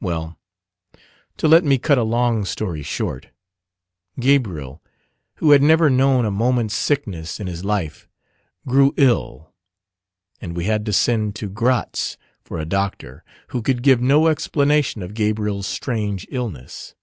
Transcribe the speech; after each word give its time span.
Well, 0.00 0.36
to 1.36 1.46
let 1.46 1.62
me 1.62 1.78
cut 1.78 1.96
a 1.96 2.02
long 2.02 2.44
story 2.44 2.82
short, 2.82 3.28
Gabriel, 4.18 4.82
who 5.36 5.52
had 5.52 5.62
never 5.62 5.88
known 5.88 6.24
a 6.24 6.30
moment's 6.32 6.74
sickness 6.74 7.38
in 7.38 7.46
his 7.46 7.64
life, 7.64 8.08
grew 8.66 8.94
ill: 8.96 9.52
and 10.40 10.56
we 10.56 10.64
had 10.64 10.84
to 10.86 10.92
send 10.92 11.36
to 11.36 11.48
Gratz 11.48 12.16
for 12.42 12.58
a 12.58 12.64
doctor, 12.66 13.22
who 13.50 13.62
could 13.62 13.84
give 13.84 14.00
no 14.00 14.26
explanation 14.26 15.04
of 15.04 15.14
Gabriel's 15.14 15.68
strange 15.68 16.26
illness. 16.32 16.96